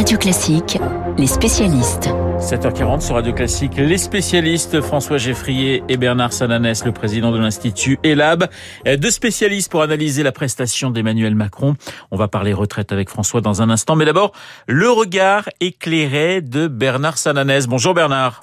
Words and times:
Radio 0.00 0.16
Classique, 0.16 0.78
les 1.18 1.26
spécialistes. 1.26 2.08
7h40 2.38 3.02
sur 3.02 3.16
Radio 3.16 3.34
Classique, 3.34 3.72
les 3.76 3.98
spécialistes 3.98 4.80
François 4.80 5.18
Geffrier 5.18 5.84
et 5.90 5.98
Bernard 5.98 6.32
Sananès, 6.32 6.86
le 6.86 6.92
président 6.92 7.32
de 7.32 7.38
l'Institut 7.38 7.98
ELAB, 8.02 8.48
deux 8.96 9.10
spécialistes 9.10 9.70
pour 9.70 9.82
analyser 9.82 10.22
la 10.22 10.32
prestation 10.32 10.88
d'Emmanuel 10.88 11.34
Macron. 11.34 11.76
On 12.10 12.16
va 12.16 12.28
parler 12.28 12.54
retraite 12.54 12.92
avec 12.92 13.10
François 13.10 13.42
dans 13.42 13.60
un 13.60 13.68
instant, 13.68 13.94
mais 13.94 14.06
d'abord 14.06 14.32
le 14.66 14.90
regard 14.90 15.50
éclairé 15.60 16.40
de 16.40 16.66
Bernard 16.66 17.18
Sananès. 17.18 17.66
Bonjour 17.66 17.92
Bernard. 17.92 18.40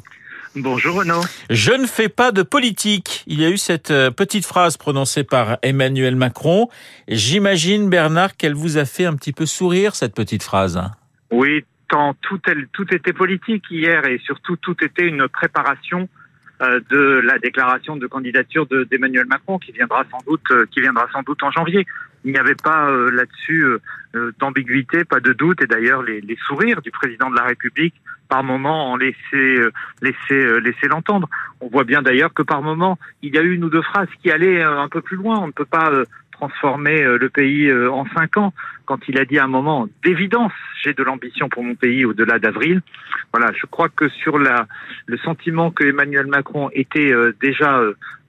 Bonjour 0.55 0.98
Renaud. 0.98 1.24
Je 1.50 1.71
ne 1.71 1.88
fais 1.88 2.08
pas 2.08 2.32
de 2.32 2.44
politique. 2.44 3.24
Il 3.26 3.42
y 3.42 3.46
a 3.46 3.50
eu 3.50 3.58
cette 3.58 3.89
euh, 3.89 4.12
petite 4.12 4.46
phrase 4.46 4.78
prononcée 4.78 5.24
par 5.24 5.58
Emmanuel 5.64 6.16
Macron. 6.16 6.70
J'imagine, 7.08 7.89
Bernard, 7.89 8.38
qu'elle 8.38 8.54
vous 8.54 8.78
a 8.78 8.86
fait 8.86 9.05
un 9.05 9.16
petit 9.16 9.34
peu 9.34 9.48
sourire, 9.48 9.96
cette 9.96 10.14
petite 10.14 10.44
phrase. 10.44 10.80
Oui, 11.32 11.65
tant 11.88 12.14
tout, 12.21 12.39
tout 12.74 12.93
était 12.93 13.14
politique 13.14 13.65
hier 13.70 14.06
et 14.06 14.20
surtout 14.20 14.56
tout 14.57 14.75
était 14.82 15.07
une 15.07 15.28
préparation 15.28 16.10
euh, 16.61 16.79
de 16.89 17.21
la 17.24 17.38
déclaration 17.38 17.96
de 17.97 18.07
candidature 18.07 18.65
d'Emmanuel 18.65 19.28
Macron 19.28 19.60
qui 19.60 19.71
viendra 19.71 20.04
sans 20.10 20.19
doute 20.25 20.50
euh, 20.52 20.66
qui 20.71 20.82
viendra 20.82 21.07
sans 21.11 21.21
doute 21.21 21.43
en 21.43 21.52
janvier. 21.52 21.86
Il 22.25 22.32
n'y 22.32 22.39
avait 22.39 22.55
pas 22.55 22.92
là-dessus 23.11 23.64
d'ambiguïté, 24.39 25.05
pas 25.05 25.21
de 25.21 25.32
doute 25.32 25.61
et 25.61 25.68
d'ailleurs 25.68 26.02
les, 26.02 26.19
les, 26.19 26.36
sourires 26.47 26.82
du 26.82 26.92
président 26.92 27.30
de 27.30 27.36
la 27.36 27.44
République 27.44 27.94
par 28.28 28.44
moment 28.44 28.91
en 28.91 28.97
laisser 28.97 29.16
euh, 29.33 29.71
laisser 30.02 30.33
euh, 30.33 30.89
l'entendre. 30.89 31.30
On 31.61 31.68
voit 31.68 31.83
bien 31.83 32.02
d'ailleurs 32.02 32.33
que 32.33 32.44
par 32.44 32.61
moment 32.61 32.97
il 33.22 33.33
y 33.33 33.38
a 33.38 33.41
eu 33.41 33.53
une 33.53 33.64
ou 33.64 33.69
deux 33.69 33.81
phrases 33.81 34.09
qui 34.22 34.31
allaient 34.31 34.61
euh, 34.61 34.80
un 34.80 34.89
peu 34.89 35.02
plus 35.02 35.17
loin. 35.17 35.39
On 35.39 35.47
ne 35.47 35.52
peut 35.52 35.66
pas 35.66 35.91
transformer 36.38 37.02
le 37.03 37.30
pays 37.30 37.72
en 37.73 38.05
cinq 38.16 38.38
ans. 38.38 38.53
Quand 38.86 39.00
il 39.08 39.19
a 39.19 39.25
dit 39.25 39.38
à 39.38 39.44
un 39.44 39.47
moment 39.47 39.88
d'évidence, 40.03 40.53
j'ai 40.81 40.94
de 40.94 41.03
l'ambition 41.03 41.50
pour 41.50 41.63
mon 41.63 41.75
pays 41.75 42.05
au-delà 42.05 42.39
d'avril. 42.39 42.81
Voilà, 43.33 43.52
je 43.53 43.66
crois 43.66 43.89
que 43.89 44.07
sur 44.09 44.38
la 44.38 44.67
le 45.07 45.17
sentiment 45.17 45.71
que 45.71 45.83
Emmanuel 45.83 46.27
Macron 46.27 46.69
était 46.73 47.11
déjà 47.41 47.81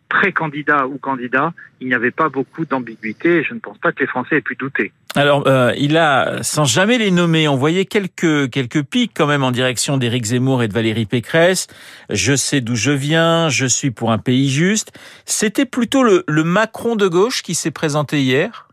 pré-candidat 0.09 0.87
ou 0.87 0.99
candidat, 0.99 1.53
il 1.81 1.89
n'y 1.89 1.95
avait 1.95 2.11
pas 2.11 2.29
beaucoup 2.29 2.65
d'ambiguïté 2.65 3.39
et 3.39 3.45
je 3.45 3.55
ne 3.55 3.61
pense 3.61 3.79
pas 3.79 3.93
que 3.93 4.01
les 4.01 4.07
Français 4.07 4.37
aient 4.37 4.41
pu 4.41 4.57
douter. 4.57 4.93
Alors, 5.15 5.47
euh, 5.47 5.73
il 5.79 5.97
a, 5.97 6.43
sans 6.43 6.65
jamais 6.65 6.99
les 6.99 7.11
nommer, 7.11 7.49
envoyé 7.49 7.85
quelques 7.85 8.51
quelques 8.51 8.83
pics 8.83 9.13
quand 9.15 9.27
même 9.27 9.43
en 9.43 9.51
direction 9.51 9.97
d'Éric 9.97 10.25
Zemmour 10.25 10.63
et 10.63 10.69
de 10.69 10.73
Valérie 10.73 11.07
Pécresse. 11.07 11.67
Je 12.11 12.37
sais 12.37 12.61
d'où 12.61 12.75
je 12.75 12.91
viens, 12.91 13.49
je 13.49 13.67
suis 13.67 13.91
pour 13.91 14.13
un 14.13 14.19
pays 14.19 14.51
juste. 14.51 14.93
C'était 15.25 15.67
plutôt 15.67 16.03
le, 16.03 16.25
le 16.27 16.45
Macron 16.45 16.97
de 16.97 17.09
gauche 17.09 17.43
qui 17.43 17.55
s'est 17.55 17.71
présenté 17.71 18.21
hier? 18.21 18.69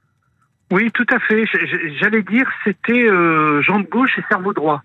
Oui, 0.71 0.91
tout 0.91 1.05
à 1.11 1.19
fait. 1.19 1.45
J'allais 1.99 2.23
dire, 2.23 2.49
c'était 2.63 3.03
euh, 3.03 3.61
jambe 3.61 3.87
gauche 3.89 4.17
et 4.17 4.23
cerveau 4.29 4.51
droit. 4.51 4.83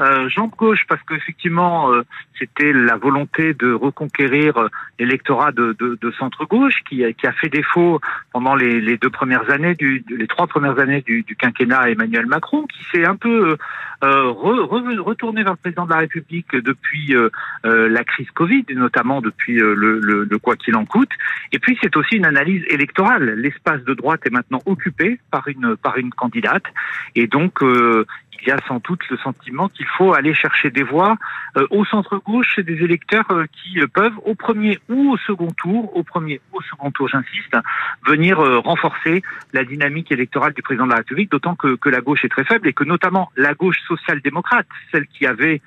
Euh, 0.00 0.28
jambe 0.28 0.50
gauche 0.56 0.84
parce 0.88 1.00
qu'effectivement 1.04 1.92
euh, 1.92 2.02
c'était 2.36 2.72
la 2.72 2.96
volonté 2.96 3.54
de 3.54 3.72
reconquérir 3.72 4.56
euh, 4.56 4.68
l'électorat 4.98 5.52
de, 5.52 5.76
centre 6.18 6.46
gauche 6.46 6.82
qui 6.88 7.04
a, 7.04 7.12
qui 7.12 7.28
a 7.28 7.32
fait 7.32 7.48
défaut 7.48 8.00
pendant 8.32 8.56
les, 8.56 8.98
deux 8.98 9.10
premières 9.10 9.48
années 9.50 9.76
du, 9.76 10.04
les 10.08 10.26
trois 10.26 10.48
premières 10.48 10.80
années 10.80 11.02
du, 11.02 11.24
quinquennat 11.38 11.90
Emmanuel 11.90 12.26
Macron 12.26 12.66
qui 12.66 12.82
s'est 12.90 13.06
un 13.06 13.14
peu 13.14 13.56
euh, 14.02 14.30
re, 14.32 14.68
retourné 15.00 15.44
vers 15.44 15.52
le 15.52 15.58
président 15.58 15.84
de 15.84 15.90
la 15.90 15.98
République 15.98 16.56
depuis 16.56 17.14
la 17.62 18.04
crise 18.04 18.30
Covid 18.32 18.64
notamment 18.70 19.20
depuis 19.20 19.58
le, 19.58 19.74
le, 19.74 20.24
le 20.24 20.38
quoi 20.38 20.56
qu'il 20.56 20.74
en 20.74 20.86
coûte. 20.86 21.10
Et 21.52 21.60
puis 21.60 21.78
c'est 21.80 21.96
aussi 21.96 22.16
une 22.16 22.26
analyse 22.26 22.64
électorale. 22.68 23.34
L'espace 23.36 23.82
de 23.84 23.94
droite 23.94 24.22
est 24.26 24.30
maintenant 24.30 24.60
occupé 24.66 25.20
par 25.30 25.46
une 25.46 25.76
par 25.76 25.98
une 25.98 26.10
candidate. 26.10 26.64
Et 27.14 27.28
donc 27.28 27.62
il 28.42 28.48
y 28.48 28.50
a 28.50 28.58
sans 28.66 28.80
doute 28.84 29.00
le 29.10 29.16
sentiment 29.18 29.68
qu'il 29.68 29.86
faut 29.86 30.14
aller 30.14 30.34
chercher 30.34 30.70
des 30.70 30.82
voix 30.82 31.16
euh, 31.56 31.66
au 31.70 31.84
centre-gauche 31.84 32.58
des 32.58 32.82
électeurs 32.82 33.30
euh, 33.30 33.44
qui 33.52 33.80
euh, 33.80 33.86
peuvent, 33.86 34.18
au 34.24 34.34
premier 34.34 34.78
ou 34.88 35.12
au 35.12 35.16
second 35.18 35.52
tour, 35.52 35.96
au 35.96 36.02
premier 36.02 36.40
ou 36.52 36.58
au 36.58 36.62
second 36.62 36.90
tour, 36.90 37.08
j'insiste, 37.08 37.56
venir 38.06 38.38
renforcer 38.38 39.22
la 39.52 39.64
dynamique 39.64 40.10
électorale 40.12 40.52
du 40.52 40.62
président 40.62 40.84
de 40.86 40.90
la 40.90 40.96
République, 40.96 41.30
d'autant 41.30 41.54
que, 41.54 41.76
que 41.76 41.88
la 41.88 42.00
gauche 42.00 42.24
est 42.24 42.28
très 42.28 42.44
faible 42.44 42.68
et 42.68 42.72
que 42.72 42.84
notamment 42.84 43.30
la 43.36 43.54
gauche 43.54 43.78
social-démocrate, 43.86 44.66
celle 44.92 45.06
qui 45.06 45.26
avait 45.26 45.60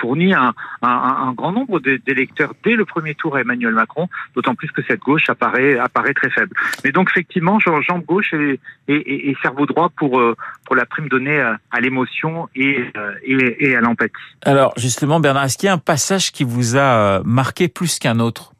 fourni 0.00 0.34
un, 0.34 0.54
un, 0.82 0.88
un 0.88 1.32
grand 1.32 1.52
nombre 1.52 1.80
d'électeurs 1.80 2.54
dès 2.62 2.74
le 2.74 2.84
premier 2.84 3.14
tour 3.14 3.36
à 3.36 3.40
Emmanuel 3.40 3.74
Macron, 3.74 4.08
d'autant 4.34 4.54
plus 4.54 4.70
que 4.70 4.82
cette 4.82 5.00
gauche 5.00 5.28
apparaît, 5.28 5.78
apparaît 5.78 6.14
très 6.14 6.30
faible. 6.30 6.54
Mais 6.84 6.92
donc 6.92 7.10
effectivement, 7.10 7.58
jambe 7.58 8.04
gauche 8.04 8.32
et, 8.34 8.60
et, 8.88 9.30
et, 9.30 9.36
cerveau 9.42 9.66
droit 9.66 9.88
pour, 9.88 10.22
pour 10.64 10.76
la 10.76 10.86
prime 10.86 11.08
donnée 11.08 11.40
à 11.40 11.80
l'émotion 11.80 12.19
euh, 12.26 13.12
et, 13.24 13.56
et, 13.60 13.76
à 13.76 13.80
l'empathie. 13.80 14.12
Alors 14.42 14.72
justement, 14.76 15.20
Bernard, 15.20 15.44
est-ce 15.44 15.58
qu'il 15.58 15.66
y 15.66 15.70
a 15.70 15.72
un 15.72 15.78
passage 15.78 16.32
qui 16.32 16.44
vous 16.44 16.76
a 16.76 16.80
euh, 16.80 17.22
marqué 17.24 17.68
plus 17.68 17.98
qu'un 17.98 18.20
autre? 18.20 18.52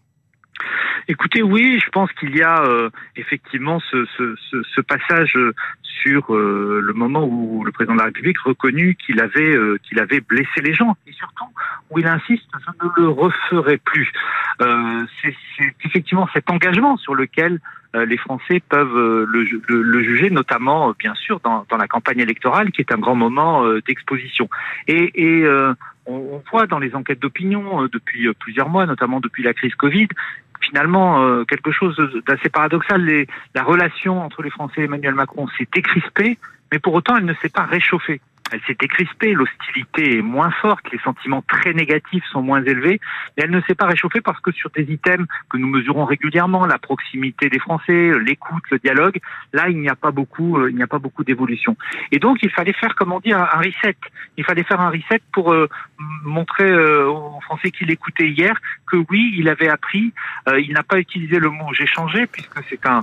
Écoutez, 1.10 1.42
oui, 1.42 1.80
je 1.84 1.90
pense 1.90 2.10
qu'il 2.12 2.36
y 2.36 2.42
a 2.42 2.62
euh, 2.62 2.88
effectivement 3.16 3.80
ce, 3.80 4.06
ce, 4.16 4.34
ce, 4.50 4.62
ce, 4.62 4.80
passage 4.80 5.36
sur 5.82 6.32
le 6.32 6.92
moment 6.94 7.24
où 7.24 7.62
le 7.64 7.72
président 7.72 7.94
de 7.94 7.98
la 7.98 8.06
République 8.06 8.38
reconnu 8.38 8.94
qu'il 8.94 9.20
avait 9.20 9.54
qu'il 9.82 9.98
avait 9.98 10.20
blessé 10.20 10.62
les 10.62 10.72
gens 10.72 10.96
et 11.06 11.12
surtout 11.12 11.44
où 11.90 11.98
il 11.98 12.06
insiste 12.06 12.44
je 12.54 12.86
ne 12.86 12.90
le 12.96 13.08
referai 13.08 13.76
plus. 13.76 14.10
C'est 14.58 15.34
effectivement 15.84 16.26
cet 16.32 16.48
engagement 16.48 16.96
sur 16.96 17.14
lequel 17.14 17.60
euh, 17.96 18.06
les 18.06 18.16
Français 18.16 18.62
peuvent 18.68 18.96
euh, 18.96 19.26
le, 19.28 19.42
le, 19.66 20.02
juger, 20.04 20.30
notamment, 20.30 20.90
euh, 20.90 20.92
bien 20.96 21.14
sûr, 21.14 21.40
dans, 21.40 21.66
dans, 21.68 21.76
la 21.76 21.88
campagne 21.88 22.20
électorale, 22.20 22.70
qui 22.70 22.82
est 22.82 22.92
un 22.92 22.98
grand 22.98 23.16
moment 23.16 23.66
d'exposition. 23.86 24.48
Et, 24.86 25.10
et 25.14 25.48
on, 26.06 26.42
voit 26.50 26.66
dans 26.66 26.78
les 26.78 26.94
enquêtes 26.94 27.20
d'opinion 27.20 27.88
depuis 27.92 28.32
plusieurs 28.34 28.68
mois, 28.68 28.86
notamment 28.86 29.20
depuis 29.20 29.42
la 29.42 29.54
crise 29.54 29.74
Covid, 29.74 30.08
finalement 30.60 31.44
quelque 31.44 31.72
chose 31.72 31.96
d'assez 32.26 32.48
paradoxal. 32.48 33.04
Les, 33.04 33.26
la 33.54 33.62
relation 33.62 34.22
entre 34.22 34.42
les 34.42 34.50
Français 34.50 34.82
et 34.82 34.84
Emmanuel 34.84 35.14
Macron 35.14 35.46
s'est 35.58 35.68
décrispée, 35.72 36.38
mais 36.72 36.78
pour 36.78 36.94
autant 36.94 37.16
elle 37.16 37.24
ne 37.24 37.34
s'est 37.34 37.48
pas 37.48 37.64
réchauffée 37.64 38.20
elle 38.52 38.60
s'est 38.66 38.76
décrispée, 38.78 39.32
l'hostilité 39.32 40.18
est 40.18 40.22
moins 40.22 40.50
forte, 40.50 40.90
les 40.92 40.98
sentiments 40.98 41.42
très 41.46 41.72
négatifs 41.72 42.24
sont 42.32 42.42
moins 42.42 42.62
élevés, 42.62 43.00
mais 43.36 43.44
elle 43.44 43.50
ne 43.50 43.60
s'est 43.62 43.74
pas 43.74 43.86
réchauffée 43.86 44.20
parce 44.20 44.40
que 44.40 44.50
sur 44.52 44.70
des 44.70 44.82
items 44.82 45.26
que 45.48 45.56
nous 45.56 45.68
mesurons 45.68 46.04
régulièrement, 46.04 46.66
la 46.66 46.78
proximité 46.78 47.48
des 47.48 47.58
Français, 47.58 48.12
l'écoute, 48.18 48.64
le 48.70 48.78
dialogue, 48.78 49.20
là 49.52 49.68
il 49.68 49.78
n'y 49.78 49.88
a 49.88 49.94
pas 49.94 50.10
beaucoup, 50.10 50.58
euh, 50.58 50.70
il 50.70 50.76
n'y 50.76 50.82
a 50.82 50.86
pas 50.86 50.98
beaucoup 50.98 51.24
d'évolution. 51.24 51.76
Et 52.12 52.18
donc 52.18 52.38
il 52.42 52.50
fallait 52.50 52.72
faire, 52.72 52.94
comme 52.94 53.12
on 53.12 53.20
un, 53.32 53.44
reset. 53.44 53.96
Il 54.36 54.44
fallait 54.44 54.64
faire 54.64 54.80
un 54.80 54.90
reset 54.90 55.20
pour 55.32 55.52
euh, 55.52 55.68
montrer 56.24 56.70
euh, 56.70 57.06
aux 57.06 57.40
Français 57.42 57.70
qui 57.70 57.84
l'écoutaient 57.84 58.28
hier 58.28 58.54
que 58.90 58.96
oui, 59.10 59.34
il 59.38 59.48
avait 59.48 59.68
appris. 59.68 60.12
il 60.58 60.72
n'a 60.72 60.82
pas 60.82 60.98
utilisé 60.98 61.38
le 61.38 61.50
mot 61.50 61.66
j'ai 61.72 61.86
changé 61.86 62.26
puisque 62.26 62.58
c'est 62.68 62.80
un, 62.86 63.02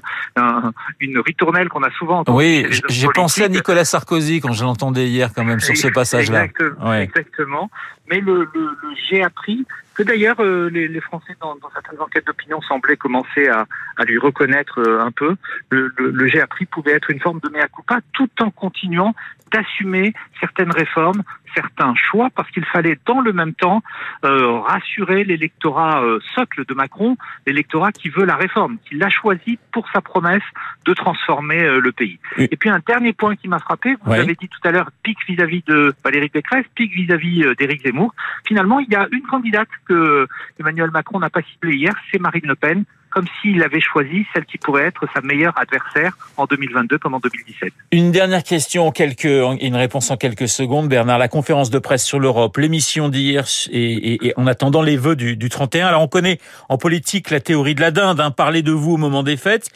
une 0.99 1.19
ritournelle 1.19 1.69
qu'on 1.69 1.83
a 1.83 1.91
souvent 1.91 2.19
entendue. 2.19 2.37
Oui, 2.37 2.65
j'ai 2.89 3.07
pensé 3.13 3.43
à 3.43 3.49
Nicolas 3.49 3.85
Sarkozy 3.85 4.41
quand 4.41 4.53
je 4.53 4.63
l'entendais 4.63 5.07
hier 5.07 5.31
quand 5.33 5.43
même 5.43 5.59
sur 5.59 5.75
ce 5.75 5.87
passage-là. 5.87 6.45
Exactement, 6.45 6.93
exactement. 6.93 7.69
Mais 8.09 8.19
le, 8.19 8.47
le, 8.53 8.61
le 8.81 8.89
j'ai 9.09 9.23
appris 9.23 9.65
que 9.93 10.03
d'ailleurs 10.03 10.39
euh, 10.39 10.69
les, 10.69 10.87
les, 10.87 11.01
Français 11.01 11.35
dans, 11.41 11.55
dans, 11.55 11.69
certaines 11.71 11.99
enquêtes 11.99 12.25
d'opinion 12.25 12.61
semblaient 12.61 12.97
commencer 12.97 13.47
à, 13.47 13.65
à 13.97 14.03
lui 14.05 14.17
reconnaître 14.17 14.79
euh, 14.79 15.01
un 15.01 15.11
peu. 15.11 15.35
Le, 15.69 15.91
le, 15.97 16.11
le 16.11 16.27
j'ai 16.27 16.39
appris 16.39 16.65
pouvait 16.65 16.93
être 16.93 17.09
une 17.09 17.19
forme 17.19 17.39
de 17.39 17.49
mea 17.49 17.67
culpa 17.67 17.99
tout 18.13 18.29
en 18.39 18.51
continuant 18.51 19.13
d'assumer 19.51 20.13
certaines 20.39 20.71
réformes, 20.71 21.23
certains 21.55 21.93
choix, 21.95 22.29
parce 22.35 22.49
qu'il 22.51 22.65
fallait 22.65 22.97
dans 23.05 23.21
le 23.21 23.33
même 23.33 23.53
temps 23.53 23.81
euh, 24.23 24.59
rassurer 24.59 25.23
l'électorat 25.23 26.03
euh, 26.03 26.19
socle 26.35 26.65
de 26.65 26.73
Macron, 26.73 27.17
l'électorat 27.45 27.91
qui 27.91 28.09
veut 28.09 28.25
la 28.25 28.35
réforme, 28.35 28.77
qui 28.87 28.95
l'a 28.95 29.09
choisi 29.09 29.57
pour 29.71 29.89
sa 29.91 30.01
promesse 30.01 30.43
de 30.85 30.93
transformer 30.93 31.63
euh, 31.63 31.79
le 31.79 31.91
pays. 31.91 32.19
Et 32.37 32.55
puis 32.55 32.69
un 32.69 32.79
dernier 32.85 33.13
point 33.13 33.35
qui 33.35 33.47
m'a 33.47 33.59
frappé, 33.59 33.95
vous 34.03 34.13
avez 34.13 34.35
dit 34.35 34.49
tout 34.49 34.67
à 34.67 34.71
l'heure, 34.71 34.91
pic 35.03 35.17
vis-à-vis 35.27 35.63
de 35.65 35.93
Valérie 36.03 36.29
Pécresse, 36.29 36.65
pic 36.75 36.91
vis-à-vis 36.93 37.55
d'Éric 37.57 37.83
Zemmour. 37.83 38.13
Finalement, 38.45 38.79
il 38.79 38.89
y 38.89 38.95
a 38.95 39.07
une 39.11 39.23
candidate 39.23 39.69
que 39.87 40.27
Emmanuel 40.59 40.91
Macron 40.91 41.19
n'a 41.19 41.29
pas 41.29 41.41
ciblée 41.41 41.75
hier, 41.75 41.93
c'est 42.11 42.19
Marine 42.19 42.45
Le 42.45 42.55
Pen, 42.55 42.83
comme 43.09 43.25
s'il 43.41 43.63
avait 43.63 43.79
choisi 43.79 44.25
celle 44.33 44.45
qui 44.45 44.57
pourrait 44.57 44.85
être 44.85 45.05
sa 45.13 45.21
meilleure 45.21 45.57
adversaire 45.59 46.17
en 46.37 46.45
2022 46.45 46.97
comme 46.97 47.13
en 47.13 47.19
2017. 47.19 47.73
Une 47.91 48.11
dernière 48.11 48.43
question, 48.43 48.91
quelques, 48.91 49.25
une 49.25 49.75
réponse 49.75 50.11
en 50.11 50.17
quelques 50.17 50.49
secondes, 50.49 50.87
Bernard. 50.87 51.17
La 51.17 51.27
conférence 51.27 51.69
de 51.69 51.79
presse 51.79 52.03
sur 52.03 52.19
l'Europe, 52.19 52.57
l'émission 52.57 53.09
d'hier 53.09 53.45
et, 53.71 54.33
en 54.37 54.47
attendant 54.47 54.81
les 54.81 54.97
vœux 54.97 55.15
du, 55.15 55.37
du 55.37 55.49
31. 55.49 55.87
Alors 55.87 56.01
on 56.01 56.07
connaît 56.07 56.39
en 56.69 56.77
politique 56.77 57.29
la 57.29 57.39
théorie 57.39 57.75
de 57.75 57.81
la 57.81 57.91
dinde, 57.91 58.19
hein, 58.19 58.31
parler 58.31 58.61
de 58.61 58.71
vous 58.71 58.93
au 58.93 58.97
moment 58.97 59.23
des 59.23 59.37
fêtes, 59.37 59.69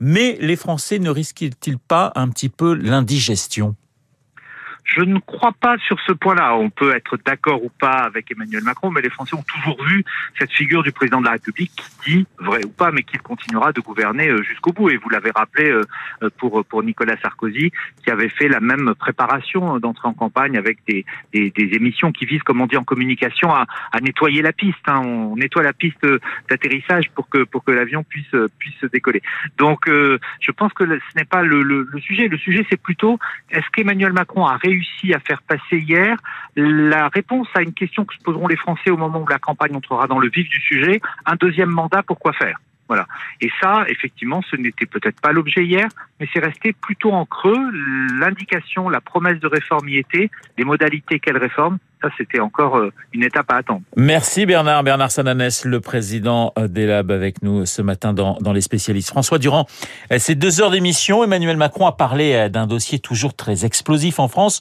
mais 0.00 0.36
les 0.40 0.56
Français 0.56 0.98
ne 0.98 1.10
risquent-ils 1.10 1.78
pas 1.78 2.12
un 2.14 2.28
petit 2.28 2.48
peu 2.48 2.74
l'indigestion? 2.74 3.74
Je 4.86 5.00
ne 5.00 5.18
crois 5.18 5.52
pas 5.52 5.76
sur 5.78 5.98
ce 6.06 6.12
point-là. 6.12 6.56
On 6.56 6.70
peut 6.70 6.94
être 6.94 7.18
d'accord 7.26 7.62
ou 7.64 7.70
pas 7.70 8.04
avec 8.04 8.30
Emmanuel 8.30 8.62
Macron, 8.62 8.90
mais 8.90 9.00
les 9.00 9.10
Français 9.10 9.34
ont 9.34 9.42
toujours 9.42 9.84
vu 9.84 10.04
cette 10.38 10.52
figure 10.52 10.84
du 10.84 10.92
président 10.92 11.20
de 11.20 11.26
la 11.26 11.32
République 11.32 11.72
qui 11.74 12.10
dit, 12.10 12.26
vrai 12.38 12.64
ou 12.64 12.68
pas, 12.68 12.92
mais 12.92 13.02
qu'il 13.02 13.20
continuera 13.20 13.72
de 13.72 13.80
gouverner 13.80 14.28
euh, 14.28 14.42
jusqu'au 14.44 14.72
bout. 14.72 14.88
Et 14.90 14.96
vous 14.96 15.08
l'avez 15.08 15.32
rappelé 15.34 15.68
euh, 15.68 15.82
euh, 16.22 16.30
pour 16.38 16.64
pour 16.64 16.84
Nicolas 16.84 17.16
Sarkozy, 17.20 17.72
qui 18.04 18.10
avait 18.10 18.28
fait 18.28 18.46
la 18.48 18.60
même 18.60 18.94
préparation 18.94 19.80
d'entrée 19.80 20.06
en 20.06 20.14
campagne 20.14 20.56
avec 20.56 20.78
des, 20.86 21.04
des, 21.32 21.50
des, 21.50 21.74
émissions 21.74 22.12
qui 22.12 22.24
visent, 22.24 22.42
comme 22.44 22.60
on 22.60 22.66
dit 22.66 22.76
en 22.76 22.84
communication, 22.84 23.52
à, 23.52 23.66
à 23.90 24.00
nettoyer 24.00 24.40
la 24.40 24.52
piste. 24.52 24.78
Hein. 24.86 25.00
On 25.04 25.36
nettoie 25.36 25.64
la 25.64 25.72
piste 25.72 26.06
d'atterrissage 26.48 27.10
pour 27.10 27.28
que 27.28 27.42
pour 27.42 27.64
que 27.64 27.72
l'avion 27.72 28.04
puisse 28.04 28.34
puisse 28.58 28.84
décoller. 28.92 29.22
Donc, 29.58 29.86
je 29.88 30.50
pense 30.52 30.72
que 30.72 30.84
ce 30.86 31.18
n'est 31.18 31.24
pas 31.24 31.42
le, 31.42 31.62
le, 31.62 31.88
le 31.90 32.00
sujet. 32.00 32.28
Le 32.28 32.38
sujet, 32.38 32.64
c'est 32.70 32.80
plutôt 32.80 33.18
est-ce 33.50 33.66
qu'Emmanuel 33.72 34.12
Macron 34.12 34.46
a 34.46 34.56
réussi 34.56 34.75
réussi 34.76 35.14
à 35.14 35.20
faire 35.20 35.42
passer 35.42 35.78
hier 35.78 36.16
la 36.56 37.08
réponse 37.08 37.48
à 37.54 37.62
une 37.62 37.72
question 37.72 38.04
que 38.04 38.14
se 38.14 38.20
poseront 38.22 38.48
les 38.48 38.56
Français 38.56 38.90
au 38.90 38.96
moment 38.96 39.20
où 39.20 39.28
la 39.28 39.38
campagne 39.38 39.74
entrera 39.74 40.06
dans 40.06 40.18
le 40.18 40.28
vif 40.28 40.48
du 40.48 40.60
sujet. 40.60 41.00
Un 41.24 41.36
deuxième 41.36 41.70
mandat, 41.70 42.02
pourquoi 42.02 42.32
faire? 42.32 42.58
Voilà. 42.88 43.06
Et 43.40 43.50
ça, 43.60 43.84
effectivement, 43.88 44.42
ce 44.48 44.54
n'était 44.56 44.86
peut-être 44.86 45.20
pas 45.20 45.32
l'objet 45.32 45.64
hier, 45.64 45.88
mais 46.20 46.28
c'est 46.32 46.44
resté 46.44 46.72
plutôt 46.72 47.12
en 47.12 47.26
creux. 47.26 47.70
L'indication, 48.20 48.88
la 48.88 49.00
promesse 49.00 49.40
de 49.40 49.48
réforme 49.48 49.88
y 49.88 49.96
était, 49.96 50.30
les 50.56 50.64
modalités 50.64 51.18
quelle 51.18 51.38
réforme, 51.38 51.78
ça, 52.02 52.08
c'était 52.18 52.40
encore 52.40 52.76
euh, 52.76 52.92
une 53.12 53.24
étape 53.24 53.50
à 53.50 53.56
attendre. 53.56 53.80
Merci 53.96 54.44
Bernard. 54.44 54.82
Bernard 54.82 55.10
Sananès, 55.10 55.64
le 55.64 55.80
président 55.80 56.52
euh, 56.58 56.68
d'ELAB 56.68 57.10
avec 57.10 57.42
nous 57.42 57.64
ce 57.64 57.80
matin 57.80 58.12
dans, 58.12 58.36
dans 58.40 58.52
les 58.52 58.60
spécialistes. 58.60 59.08
François 59.08 59.38
Durand, 59.38 59.66
euh, 60.12 60.18
ces 60.18 60.34
deux 60.34 60.60
heures 60.60 60.70
d'émission, 60.70 61.24
Emmanuel 61.24 61.56
Macron 61.56 61.86
a 61.86 61.92
parlé 61.92 62.50
d'un 62.50 62.66
dossier 62.66 62.98
toujours 62.98 63.34
très 63.34 63.64
explosif 63.64 64.18
en 64.18 64.28
France, 64.28 64.60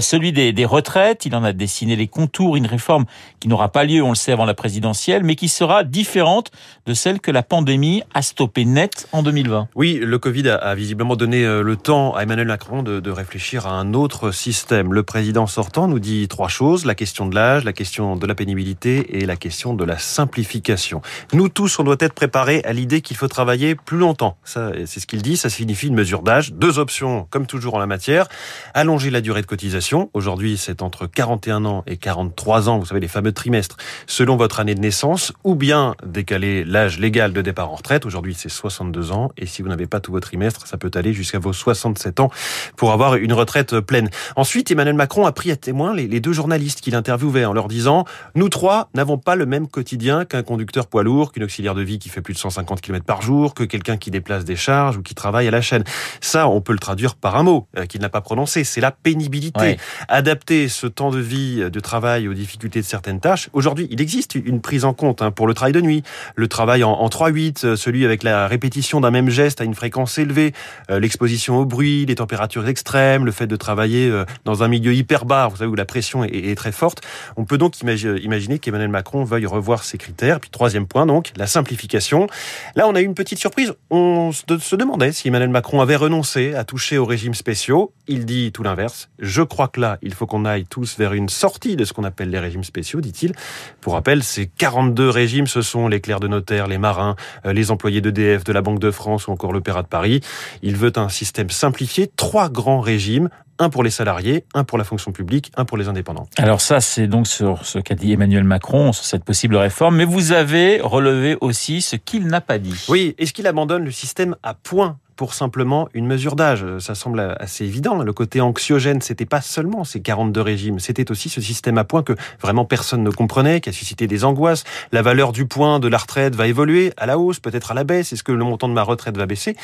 celui 0.00 0.32
des, 0.32 0.52
des 0.52 0.64
retraites. 0.64 1.26
Il 1.26 1.34
en 1.34 1.42
a 1.42 1.52
dessiné 1.52 1.96
les 1.96 2.06
contours, 2.06 2.56
une 2.56 2.66
réforme 2.66 3.04
qui 3.40 3.48
n'aura 3.48 3.70
pas 3.70 3.84
lieu, 3.84 4.02
on 4.02 4.10
le 4.10 4.14
sait, 4.14 4.32
avant 4.32 4.44
la 4.44 4.54
présidentielle, 4.54 5.24
mais 5.24 5.34
qui 5.34 5.48
sera 5.48 5.84
différente 5.84 6.50
de 6.86 6.94
celle 6.94 7.20
que 7.20 7.30
la 7.30 7.42
pandémie 7.42 8.02
a 8.14 8.22
stoppée 8.22 8.64
net 8.64 9.08
en 9.12 9.22
2020. 9.22 9.68
Oui, 9.74 9.98
le 10.02 10.18
Covid 10.18 10.48
a, 10.50 10.74
visiblement 10.74 11.16
donné 11.16 11.44
le 11.44 11.76
temps 11.76 12.14
à 12.14 12.22
Emmanuel 12.22 12.46
Macron 12.46 12.82
de, 12.82 13.00
de 13.00 13.10
réfléchir 13.10 13.66
à 13.66 13.72
un 13.72 13.94
autre 13.94 14.30
système. 14.30 14.92
Le 14.92 15.02
président 15.02 15.46
sortant 15.46 15.88
nous 15.88 15.98
dit 15.98 16.28
trois 16.28 16.48
choses 16.48 16.75
la 16.84 16.94
question 16.94 17.26
de 17.26 17.34
l'âge, 17.34 17.64
la 17.64 17.72
question 17.72 18.16
de 18.16 18.26
la 18.26 18.34
pénibilité 18.34 19.18
et 19.18 19.24
la 19.24 19.36
question 19.36 19.74
de 19.74 19.84
la 19.84 19.98
simplification. 19.98 21.00
Nous 21.32 21.48
tous, 21.48 21.78
on 21.78 21.84
doit 21.84 21.96
être 22.00 22.12
préparés 22.12 22.62
à 22.64 22.72
l'idée 22.72 23.00
qu'il 23.00 23.16
faut 23.16 23.28
travailler 23.28 23.74
plus 23.74 23.98
longtemps. 23.98 24.36
Ça, 24.44 24.72
c'est 24.86 25.00
ce 25.00 25.06
qu'il 25.06 25.22
dit. 25.22 25.36
Ça 25.36 25.48
signifie 25.48 25.86
une 25.88 25.94
mesure 25.94 26.22
d'âge. 26.22 26.52
Deux 26.52 26.78
options, 26.78 27.26
comme 27.30 27.46
toujours 27.46 27.74
en 27.74 27.78
la 27.78 27.86
matière. 27.86 28.26
Allonger 28.74 29.10
la 29.10 29.20
durée 29.20 29.42
de 29.42 29.46
cotisation. 29.46 30.10
Aujourd'hui, 30.12 30.56
c'est 30.56 30.82
entre 30.82 31.06
41 31.06 31.64
ans 31.64 31.84
et 31.86 31.96
43 31.96 32.68
ans. 32.68 32.78
Vous 32.78 32.86
savez, 32.86 33.00
les 33.00 33.08
fameux 33.08 33.32
trimestres 33.32 33.76
selon 34.06 34.36
votre 34.36 34.60
année 34.60 34.74
de 34.74 34.80
naissance 34.80 35.32
ou 35.44 35.54
bien 35.54 35.94
décaler 36.04 36.64
l'âge 36.64 36.98
légal 36.98 37.32
de 37.32 37.42
départ 37.42 37.70
en 37.70 37.76
retraite. 37.76 38.06
Aujourd'hui, 38.06 38.34
c'est 38.34 38.48
62 38.48 39.12
ans. 39.12 39.30
Et 39.36 39.46
si 39.46 39.62
vous 39.62 39.68
n'avez 39.68 39.86
pas 39.86 40.00
tous 40.00 40.12
vos 40.12 40.20
trimestres, 40.20 40.66
ça 40.66 40.76
peut 40.76 40.90
aller 40.94 41.12
jusqu'à 41.12 41.38
vos 41.38 41.52
67 41.52 42.20
ans 42.20 42.30
pour 42.76 42.92
avoir 42.92 43.14
une 43.14 43.32
retraite 43.32 43.80
pleine. 43.80 44.10
Ensuite, 44.36 44.70
Emmanuel 44.70 44.94
Macron 44.96 45.26
a 45.26 45.32
pris 45.32 45.50
à 45.50 45.56
témoin 45.56 45.94
les, 45.94 46.08
les 46.08 46.20
deux 46.20 46.32
journalistes 46.32 46.65
qu'il 46.74 46.94
interviewait 46.94 47.44
en 47.44 47.52
leur 47.52 47.68
disant 47.68 48.04
Nous 48.34 48.48
trois 48.48 48.88
n'avons 48.94 49.18
pas 49.18 49.36
le 49.36 49.46
même 49.46 49.68
quotidien 49.68 50.24
qu'un 50.24 50.42
conducteur 50.42 50.86
poids 50.86 51.02
lourd, 51.02 51.32
qu'une 51.32 51.44
auxiliaire 51.44 51.74
de 51.74 51.82
vie 51.82 51.98
qui 51.98 52.08
fait 52.08 52.20
plus 52.20 52.34
de 52.34 52.38
150 52.38 52.80
km 52.80 53.04
par 53.04 53.22
jour, 53.22 53.54
que 53.54 53.64
quelqu'un 53.64 53.96
qui 53.96 54.10
déplace 54.10 54.44
des 54.44 54.56
charges 54.56 54.96
ou 54.96 55.02
qui 55.02 55.14
travaille 55.14 55.48
à 55.48 55.50
la 55.50 55.60
chaîne. 55.60 55.84
Ça, 56.20 56.48
on 56.48 56.60
peut 56.60 56.72
le 56.72 56.78
traduire 56.78 57.14
par 57.14 57.36
un 57.36 57.42
mot 57.42 57.66
euh, 57.76 57.86
qu'il 57.86 58.00
n'a 58.00 58.08
pas 58.08 58.20
prononcé 58.20 58.64
c'est 58.64 58.80
la 58.80 58.90
pénibilité. 58.90 59.76
Adapter 60.08 60.68
ce 60.68 60.86
temps 60.86 61.10
de 61.10 61.18
vie 61.18 61.60
euh, 61.60 61.70
de 61.70 61.80
travail 61.80 62.28
aux 62.28 62.34
difficultés 62.34 62.80
de 62.80 62.84
certaines 62.84 63.20
tâches. 63.20 63.48
Aujourd'hui, 63.52 63.86
il 63.90 64.00
existe 64.00 64.34
une 64.34 64.60
prise 64.60 64.84
en 64.84 64.94
compte 64.94 65.22
hein, 65.22 65.30
pour 65.30 65.46
le 65.46 65.54
travail 65.54 65.72
de 65.72 65.80
nuit, 65.80 66.02
le 66.34 66.48
travail 66.48 66.84
en, 66.84 66.92
en 66.92 67.08
3-8, 67.08 67.64
euh, 67.64 67.76
celui 67.76 68.04
avec 68.04 68.22
la 68.22 68.46
répétition 68.48 69.00
d'un 69.00 69.10
même 69.10 69.30
geste 69.30 69.60
à 69.60 69.64
une 69.64 69.74
fréquence 69.74 70.18
élevée, 70.18 70.52
l'exposition 70.88 71.58
au 71.58 71.64
bruit, 71.64 72.06
les 72.06 72.14
températures 72.14 72.66
extrêmes, 72.68 73.24
le 73.24 73.32
fait 73.32 73.46
de 73.46 73.56
travailler 73.56 74.12
dans 74.44 74.62
un 74.62 74.68
milieu 74.68 74.94
hyper 74.94 75.24
bas, 75.24 75.48
vous 75.48 75.56
savez, 75.56 75.70
où 75.70 75.74
la 75.74 75.84
pression 75.84 76.24
est, 76.24 76.30
est 76.30 76.54
très 76.56 76.72
forte. 76.72 77.02
On 77.36 77.44
peut 77.44 77.58
donc 77.58 77.80
imaginer 77.80 78.58
qu'Emmanuel 78.58 78.88
Macron 78.88 79.22
veuille 79.22 79.46
revoir 79.46 79.84
ses 79.84 79.98
critères. 79.98 80.40
Puis 80.40 80.50
troisième 80.50 80.86
point, 80.88 81.06
donc, 81.06 81.32
la 81.36 81.46
simplification. 81.46 82.26
Là, 82.74 82.88
on 82.88 82.94
a 82.96 83.00
eu 83.00 83.04
une 83.04 83.14
petite 83.14 83.38
surprise. 83.38 83.74
On 83.90 84.32
se 84.32 84.76
demandait 84.76 85.12
si 85.12 85.28
Emmanuel 85.28 85.50
Macron 85.50 85.80
avait 85.80 85.96
renoncé 85.96 86.54
à 86.54 86.64
toucher 86.64 86.98
aux 86.98 87.04
régimes 87.04 87.34
spéciaux. 87.34 87.92
Il 88.08 88.26
dit 88.26 88.50
tout 88.52 88.62
l'inverse. 88.64 89.08
Je 89.20 89.42
crois 89.42 89.68
que 89.68 89.80
là, 89.80 89.98
il 90.02 90.14
faut 90.14 90.26
qu'on 90.26 90.44
aille 90.44 90.64
tous 90.64 90.98
vers 90.98 91.12
une 91.12 91.28
sortie 91.28 91.76
de 91.76 91.84
ce 91.84 91.92
qu'on 91.92 92.04
appelle 92.04 92.30
les 92.30 92.40
régimes 92.40 92.64
spéciaux, 92.64 93.00
dit-il. 93.00 93.32
Pour 93.80 93.92
rappel, 93.92 94.24
ces 94.24 94.46
42 94.46 95.08
régimes, 95.08 95.46
ce 95.46 95.62
sont 95.62 95.88
les 95.88 96.00
clercs 96.00 96.20
de 96.20 96.28
notaire, 96.28 96.66
les 96.66 96.78
marins, 96.78 97.16
euh, 97.44 97.52
les 97.52 97.70
employés 97.70 98.00
d'EDF, 98.00 98.44
de 98.44 98.52
la 98.52 98.62
Banque 98.62 98.80
de 98.80 98.90
France 98.90 99.28
ou 99.28 99.30
encore 99.30 99.52
l'Opéra 99.52 99.82
de 99.82 99.88
Paris. 99.88 100.20
Il 100.62 100.76
veut 100.76 100.92
un 100.96 101.08
système 101.08 101.50
simplifié, 101.50 102.10
trois 102.16 102.48
grands 102.48 102.80
régimes, 102.80 103.28
un 103.58 103.70
pour 103.70 103.82
les 103.82 103.90
salariés, 103.90 104.44
un 104.54 104.64
pour 104.64 104.78
la 104.78 104.84
fonction 104.84 105.12
publique, 105.12 105.52
un 105.56 105.64
pour 105.64 105.76
les 105.76 105.88
indépendants. 105.88 106.28
Alors 106.38 106.60
ça, 106.60 106.80
c'est 106.80 107.06
donc 107.06 107.26
sur 107.26 107.64
ce 107.64 107.78
qu'a 107.78 107.94
dit 107.94 108.12
Emmanuel 108.12 108.44
Macron, 108.44 108.92
sur 108.92 109.04
cette 109.04 109.24
possible 109.24 109.56
réforme, 109.56 109.96
mais 109.96 110.04
vous 110.04 110.32
avez 110.32 110.80
relevé 110.80 111.36
aussi 111.40 111.82
ce 111.82 111.96
qu'il 111.96 112.26
n'a 112.26 112.40
pas 112.40 112.58
dit. 112.58 112.84
Oui, 112.88 113.14
est-ce 113.18 113.32
qu'il 113.32 113.46
abandonne 113.46 113.84
le 113.84 113.90
système 113.90 114.36
à 114.42 114.54
points 114.54 114.98
pour 115.16 115.34
simplement 115.34 115.88
une 115.94 116.06
mesure 116.06 116.36
d'âge. 116.36 116.64
Ça 116.78 116.94
semble 116.94 117.36
assez 117.40 117.64
évident. 117.64 118.02
Le 118.02 118.12
côté 118.12 118.40
anxiogène, 118.40 119.00
c'était 119.00 119.26
pas 119.26 119.40
seulement 119.40 119.84
ces 119.84 120.00
42 120.00 120.40
régimes, 120.40 120.78
c'était 120.78 121.10
aussi 121.10 121.28
ce 121.28 121.40
système 121.40 121.78
à 121.78 121.84
points 121.84 122.02
que 122.02 122.14
vraiment 122.40 122.64
personne 122.64 123.02
ne 123.02 123.10
comprenait, 123.10 123.60
qui 123.60 123.70
a 123.70 123.72
suscité 123.72 124.06
des 124.06 124.24
angoisses. 124.24 124.64
La 124.92 125.02
valeur 125.02 125.32
du 125.32 125.46
point 125.46 125.80
de 125.80 125.88
la 125.88 125.98
retraite 125.98 126.34
va 126.34 126.46
évoluer 126.46 126.92
à 126.96 127.06
la 127.06 127.18
hausse, 127.18 127.40
peut-être 127.40 127.70
à 127.70 127.74
la 127.74 127.84
baisse. 127.84 128.12
Est-ce 128.12 128.22
que 128.22 128.32
le 128.32 128.44
montant 128.44 128.68
de 128.68 128.74
ma 128.74 128.82
retraite 128.82 129.16
va 129.16 129.26
baisser? 129.26 129.56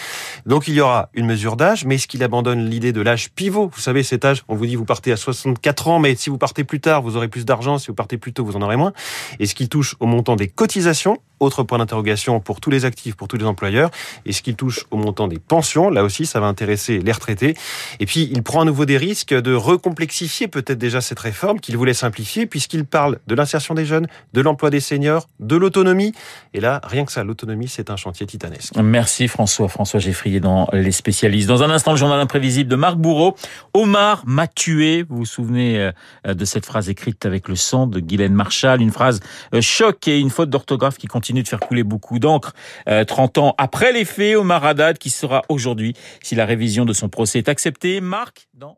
Donc 0.46 0.68
il 0.68 0.74
y 0.74 0.80
aura 0.80 1.10
une 1.14 1.26
mesure 1.26 1.56
d'âge, 1.56 1.84
mais 1.84 1.96
est-ce 1.96 2.08
qu'il 2.08 2.22
abandonne 2.22 2.68
l'idée 2.68 2.92
de 2.92 3.00
l'âge 3.00 3.30
pivot? 3.30 3.70
Vous 3.72 3.80
savez, 3.80 4.02
cet 4.02 4.24
âge, 4.24 4.42
on 4.48 4.54
vous 4.54 4.66
dit 4.66 4.74
vous 4.74 4.84
partez 4.84 5.12
à 5.12 5.16
64 5.16 5.88
ans, 5.88 5.98
mais 5.98 6.14
si 6.14 6.30
vous 6.30 6.38
partez 6.38 6.64
plus 6.64 6.80
tard, 6.80 7.02
vous 7.02 7.16
aurez 7.16 7.28
plus 7.28 7.44
d'argent. 7.44 7.78
Si 7.78 7.88
vous 7.88 7.94
partez 7.94 8.18
plus 8.18 8.32
tôt, 8.32 8.44
vous 8.44 8.56
en 8.56 8.62
aurez 8.62 8.76
moins. 8.76 8.92
Est-ce 9.38 9.54
qu'il 9.54 9.68
touche 9.68 9.96
au 10.00 10.06
montant 10.06 10.36
des 10.36 10.48
cotisations 10.48 11.18
autre 11.42 11.62
point 11.62 11.78
d'interrogation 11.78 12.40
pour 12.40 12.60
tous 12.60 12.70
les 12.70 12.84
actifs, 12.84 13.14
pour 13.14 13.28
tous 13.28 13.36
les 13.36 13.44
employeurs. 13.44 13.90
Et 14.26 14.32
ce 14.32 14.42
qui 14.42 14.54
touche 14.54 14.86
au 14.90 14.96
montant 14.96 15.28
des 15.28 15.38
pensions, 15.38 15.90
là 15.90 16.04
aussi, 16.04 16.26
ça 16.26 16.40
va 16.40 16.46
intéresser 16.46 16.98
les 16.98 17.12
retraités. 17.12 17.54
Et 18.00 18.06
puis, 18.06 18.28
il 18.32 18.42
prend 18.42 18.62
à 18.62 18.64
nouveau 18.64 18.84
des 18.84 18.96
risques 18.96 19.34
de 19.34 19.54
recomplexifier 19.54 20.48
peut-être 20.48 20.78
déjà 20.78 21.00
cette 21.00 21.18
réforme 21.18 21.60
qu'il 21.60 21.76
voulait 21.76 21.94
simplifier, 21.94 22.46
puisqu'il 22.46 22.84
parle 22.84 23.18
de 23.26 23.34
l'insertion 23.34 23.74
des 23.74 23.84
jeunes, 23.84 24.06
de 24.32 24.40
l'emploi 24.40 24.70
des 24.70 24.80
seniors, 24.80 25.28
de 25.40 25.56
l'autonomie. 25.56 26.12
Et 26.54 26.60
là, 26.60 26.80
rien 26.84 27.04
que 27.04 27.12
ça, 27.12 27.24
l'autonomie, 27.24 27.68
c'est 27.68 27.90
un 27.90 27.96
chantier 27.96 28.26
titanesque. 28.26 28.74
Merci 28.76 29.28
François. 29.28 29.68
François 29.68 30.00
Geffrier 30.00 30.40
dans 30.40 30.68
Les 30.72 30.92
Spécialistes. 30.92 31.48
Dans 31.48 31.62
un 31.62 31.70
instant, 31.70 31.92
le 31.92 31.96
journal 31.96 32.20
imprévisible 32.20 32.70
de 32.70 32.76
Marc 32.76 32.96
Bourreau. 32.96 33.36
Omar 33.74 34.22
m'a 34.26 34.46
tué. 34.46 35.04
Vous 35.08 35.18
vous 35.18 35.24
souvenez 35.24 35.90
euh, 36.26 36.34
de 36.34 36.44
cette 36.44 36.66
phrase 36.66 36.88
écrite 36.88 37.24
avec 37.26 37.48
le 37.48 37.56
sang 37.56 37.86
de 37.86 38.00
Guylaine 38.00 38.34
Marshall. 38.34 38.80
Une 38.80 38.92
phrase 38.92 39.20
euh, 39.54 39.60
choc 39.60 40.06
et 40.08 40.18
une 40.18 40.30
faute 40.30 40.50
d'orthographe 40.50 40.98
qui 40.98 41.06
continue 41.06 41.31
de 41.40 41.48
faire 41.48 41.60
couler 41.60 41.84
beaucoup 41.84 42.18
d'encre. 42.18 42.52
30 42.86 43.38
euh, 43.38 43.40
ans 43.40 43.54
après 43.56 43.92
les 43.92 44.04
faits, 44.04 44.36
Omar 44.36 44.64
Haddad 44.66 44.98
qui 44.98 45.08
sera 45.08 45.42
aujourd'hui, 45.48 45.94
si 46.22 46.34
la 46.34 46.44
révision 46.44 46.84
de 46.84 46.92
son 46.92 47.08
procès 47.08 47.38
est 47.38 47.48
acceptée, 47.48 48.02
Marc 48.02 48.48
dans 48.52 48.76